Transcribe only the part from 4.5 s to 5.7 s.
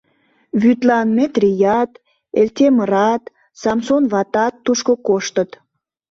тушко коштыт.